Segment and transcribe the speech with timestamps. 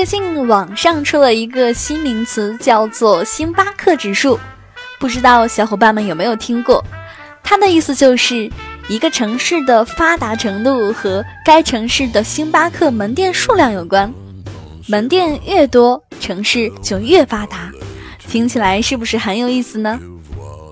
[0.00, 4.40] 最近网上出了一个新名词，叫做星巴克指数，
[4.98, 6.82] 不知道小伙伴们有没有听过？
[7.42, 8.50] 它的意思就是
[8.88, 14.10] 一个城市的发达程度和该城市的星巴克门店数量有关，
[14.88, 17.70] 门店越多，城市就越发达。
[18.26, 20.00] 听起来是不是很有意思呢？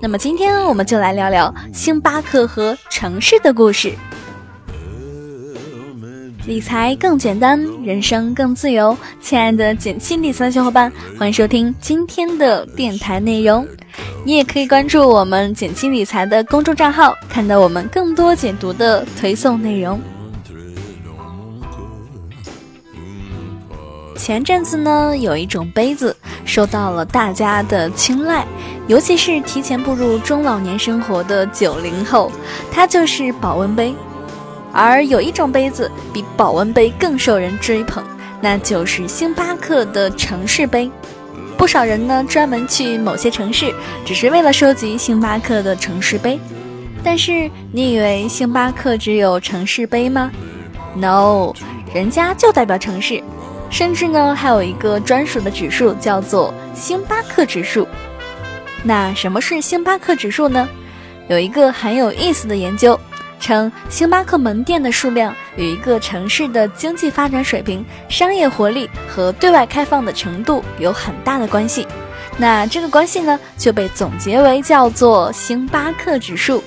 [0.01, 3.93] 那么今天我们就来聊聊星巴克和城市的故事。
[6.49, 8.97] 理财更简单，人生更自由。
[9.21, 13.67] 亲爱的简七理财的小伙伴，欢迎收听今天的电台内容。
[14.25, 20.01] 你也可以关注我们简七理财的公众账号，看到我们更多解读的推送内容。
[24.15, 28.43] 前阵子呢，有一种杯子受到了大家的青睐，
[28.87, 32.31] 尤其是提前步入中老年生活的九零后，
[32.71, 33.93] 它就是保温杯。
[34.71, 38.03] 而有一种杯子比保温杯更受人追捧，
[38.41, 40.89] 那就是星巴克的城市杯。
[41.57, 43.73] 不少人呢专门去某些城市，
[44.05, 46.39] 只是为了收集星巴克的城市杯。
[47.03, 50.31] 但是你以为星巴克只有城市杯吗
[50.95, 51.53] ？No，
[51.93, 53.21] 人家就代表城市，
[53.69, 57.87] 甚至呢还有一个专属的指数，叫做星巴克指数。
[58.83, 60.67] 那什么是星巴克指数呢？
[61.27, 62.97] 有一个很有意思的研究。
[63.39, 71.87] 称星巴克门店的数量与一个城市的经济发展水平、商业活力和对外开放的程度有很大的关系。
[72.37, 76.63] 那这个关系呢，就被总结为叫做星巴克指数。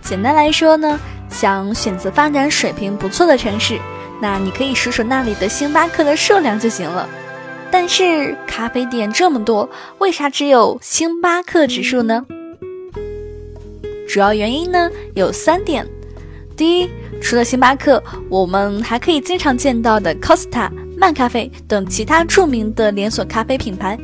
[0.00, 0.98] 简单来说呢，
[1.30, 3.78] 想选择发展水平不错的城市，
[4.20, 7.08] 那你可以数数那里的星巴克的数量就行了。
[7.70, 12.26] 但是咖啡店这么多，为啥只有星巴克指数呢？
[14.08, 15.86] 主要原因呢有三点。
[16.58, 16.90] 第一，
[17.22, 23.96] 除了星巴克，我们还可以经常见到的 Costa、漫咖啡等其他著名的连锁咖啡品牌。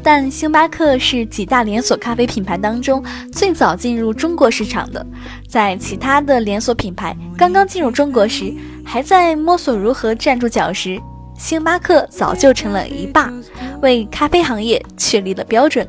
[0.00, 5.04] 但星巴克是几大连锁咖啡品牌当中最早进入中国市场的，
[5.48, 8.54] 在其他的连锁品牌刚刚进入中国时，
[8.84, 11.00] 还在摸索如何站住脚时，
[11.36, 13.32] 星巴克早就成了一霸，
[13.80, 15.84] 为咖啡行业确立了标准。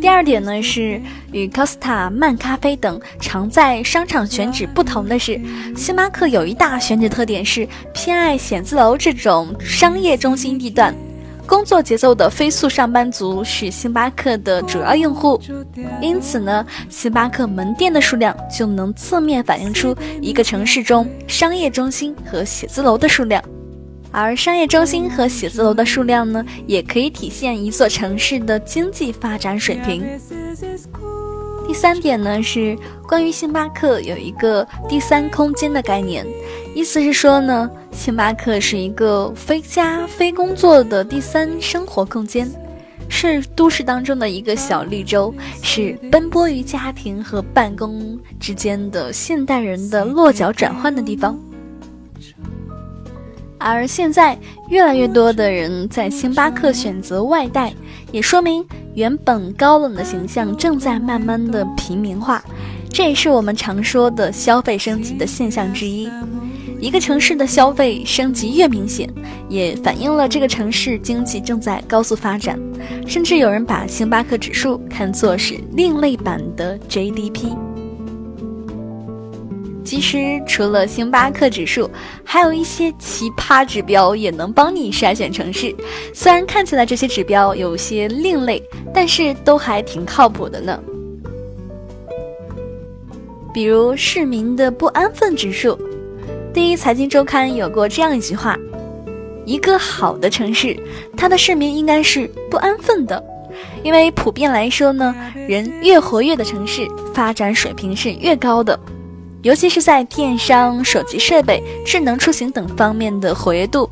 [0.00, 0.98] 第二点呢，是
[1.30, 5.38] 与 Costa、漫咖啡等常在商场选址不同的是，
[5.76, 10.94] 星巴克有一大选址特点是偏爱写字楼这种商业中心地段，
[11.46, 15.38] 工作节奏的飞速上班族是星巴克的主要用户，
[16.00, 23.42] 因此呢，星巴克门店的数量就能侧面反映出一个城市中商业中心和写字楼的数量。
[24.12, 30.04] 而商业中心和写字楼的数量呢，也可以体现一座城市的经济发展水平。
[31.66, 32.76] 第三点呢，是
[33.06, 36.26] 关于星巴克有一个第三空间的概念，
[36.74, 42.50] 意思是说呢，星巴克是一个非家非工作的第三生活空间，
[43.08, 45.32] 是都市当中的一个小绿洲，
[45.62, 51.38] 是奔波于家庭和办公之间的现代人的落脚转换的地方。
[53.60, 54.36] 而现在，
[54.70, 57.72] 越来越多的人在星巴克选择外带，
[58.10, 62.42] 也说明原本高冷的形象正在慢慢的平民化。
[62.88, 66.08] 这也是我们常说的消费升级的现象之一。
[66.80, 69.06] 一个城市的消费升级越明显，
[69.50, 72.58] 也反映了这个城市经济正在高速发展。
[73.06, 77.54] 甚至有人把星巴克指数看作是另类版的 GDP。
[79.90, 81.90] 其实，除了星巴克指数，
[82.22, 85.74] 还有一些奇葩指标也能帮你筛选城市。
[86.14, 88.62] 虽然看起来这些指标有些另类，
[88.94, 90.80] 但是都还挺靠谱的呢。
[93.52, 95.76] 比如市民的不安分指数，
[96.54, 98.56] 第一财经周刊有过这样一句话：
[99.44, 100.78] 一个好的城市，
[101.16, 103.20] 它的市民应该是不安分的，
[103.82, 105.12] 因为普遍来说呢，
[105.48, 108.78] 人越活跃的城市，发展水平是越高的。
[109.42, 113.88] 尤其是在电商、手机设备、智能出行等方面的活跃度，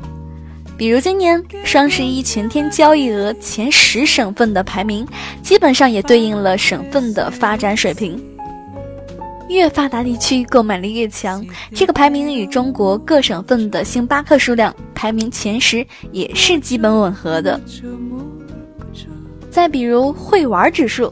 [0.77, 5.07] 比如今年双十一全天交易额前十省份的排名，
[5.41, 8.23] 基本上也对应了省份的发展水平。
[9.47, 11.43] 越发达地区购买力越强，
[11.73, 17.59] 这个排名与中国各省份的星巴克数量排名前十也是基本吻合的。
[19.49, 21.11] 再比如会玩指数。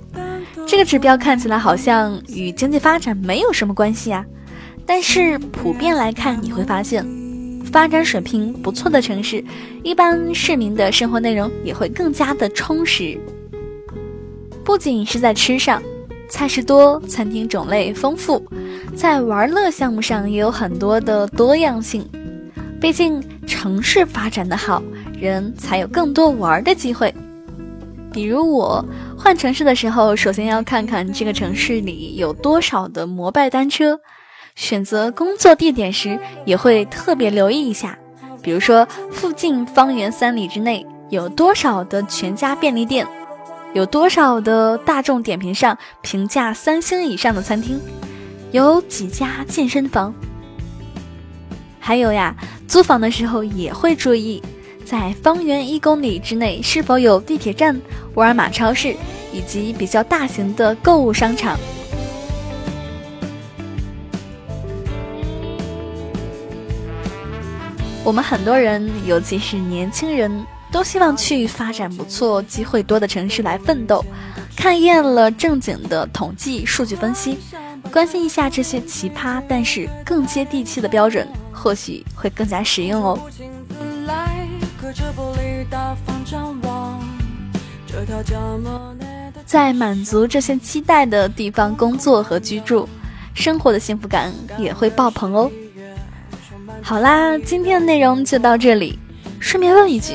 [0.68, 4.24] 这个指标看起来好像与经济发展没有什么关系啊，
[4.86, 7.08] 但是普遍来看，你会发现，
[7.72, 9.42] 发展水平不错的城市，
[9.81, 13.18] 一般市民的生活内容也会更加的充实。
[14.66, 15.81] 不仅是在吃上，
[16.30, 18.46] 菜式多，餐厅种类丰富，
[18.94, 22.06] 在玩乐项目上也有很多的多样性。
[22.80, 24.84] 毕竟城市发展的好，
[25.18, 27.12] 人才有更多玩的机会。
[28.12, 28.84] 比如我
[29.27, 33.97] 换城市的时候，首先要看看这个城市里有多少的摩拜单车；
[34.56, 38.00] 选择工作地点时，也会特别留意一下，
[38.41, 43.06] 比如说附近方圆三里之内有多少的全家便利店，
[43.74, 47.81] 有多少的大众点评上评价三星以上的餐厅，
[48.53, 50.15] 有几家健身房。
[51.81, 52.33] 还有呀，
[52.65, 54.41] 租房的时候也会注意，
[54.89, 57.78] 在方圆一公里之内是否有地铁站、
[58.13, 58.95] 沃尔玛超市
[59.34, 61.60] 以及比较大型的购物商场。
[68.01, 70.31] 我们很多人，尤其是年轻人，
[70.72, 74.01] 都希望去发展不错、机会多的城市来奋斗。
[74.56, 77.38] 看厌了正经的统计数据分析，
[77.92, 81.28] 关心一下这些奇葩但是更接地气的标准。
[81.51, 83.19] 或许会更加实用哦。
[89.45, 92.88] 在满足这些期待的地方工作和居住，
[93.34, 95.51] 生活的幸福感也会爆棚哦。
[96.81, 99.00] 好啦，今天的内容就到这里。
[99.39, 100.13] 顺便问一句，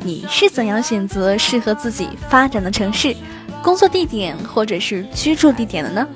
[0.00, 3.14] 你是怎样选择适合自己发展的城市、
[3.62, 6.06] 工作地点或者是居住地点的呢？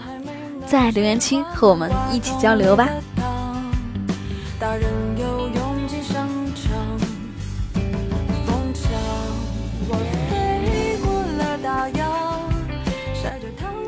[0.67, 2.88] 在留言区和我们一起交流吧。
[4.58, 4.85] 大人
[5.19, 5.39] 有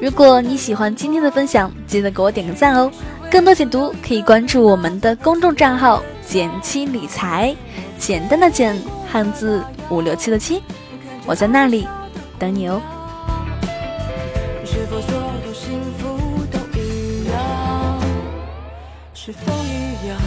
[0.03, 2.91] 如果你喜欢今天的分享，记得给我点个赞哦！
[3.31, 7.55] 更多解读可以关注我们的公众账号“简七理财”，
[7.99, 8.77] 简单的简，
[9.09, 10.61] 汉字五六七的七，
[11.25, 11.87] 我在那里
[12.37, 12.83] 等你哦。
[14.65, 15.15] 是否所
[15.47, 16.19] 有幸福
[16.51, 18.01] 都一样？
[19.15, 20.19] 是否一样？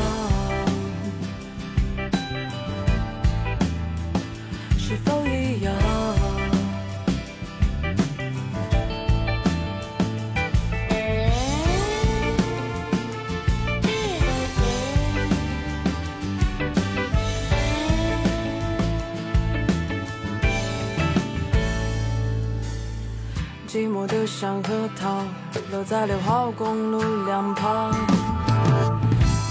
[24.37, 25.23] 山核桃
[25.71, 27.89] 留在六号公路两旁，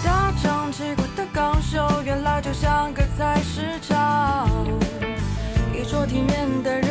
[0.05, 4.47] 大张旗鼓的刚修，原来就像个菜市场，
[5.73, 6.84] 一桌体面的人。